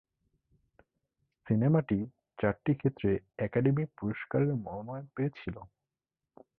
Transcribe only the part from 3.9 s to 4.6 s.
পুরস্কারের